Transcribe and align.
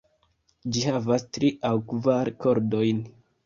Ĝi 0.77 0.81
havas 0.85 1.27
tri 1.39 1.53
aŭ 1.71 1.73
kvar 1.95 2.35
kordojn. 2.43 3.09